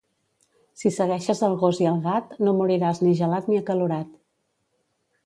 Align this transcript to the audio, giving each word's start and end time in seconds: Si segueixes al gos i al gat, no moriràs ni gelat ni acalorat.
Si 0.83 0.91
segueixes 0.95 1.41
al 1.47 1.53
gos 1.63 1.81
i 1.83 1.87
al 1.91 2.01
gat, 2.07 2.33
no 2.47 2.53
moriràs 2.61 3.03
ni 3.05 3.13
gelat 3.21 3.51
ni 3.53 3.61
acalorat. 3.61 4.11